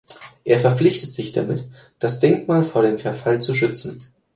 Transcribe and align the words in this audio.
Er 0.43 0.57
verpflichtete 0.57 1.11
sich 1.11 1.31
damit, 1.31 1.67
das 1.99 2.19
Denkmal 2.19 2.63
vor 2.63 2.81
dem 2.81 2.97
Verfall 2.97 3.39
zu 3.39 3.53
schützen. 3.53 3.99